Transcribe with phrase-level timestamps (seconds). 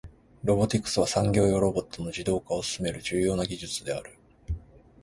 [0.43, 4.17] ロボティクスは、産業用ロボットの自動化を進める重要な技術である。